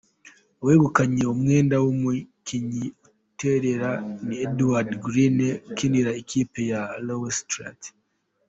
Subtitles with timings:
[0.61, 3.91] Uwegukanye umwenda w’umukinnyi uterera
[4.25, 7.89] ni Edward Greene ukinira ikipe ya Lowestrates.